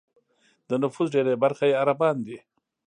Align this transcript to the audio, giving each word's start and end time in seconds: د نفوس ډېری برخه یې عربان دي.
د 0.69 0.71
نفوس 0.83 1.07
ډېری 1.13 1.35
برخه 1.43 1.65
یې 1.69 1.79
عربان 1.81 2.15
دي. 2.25 2.37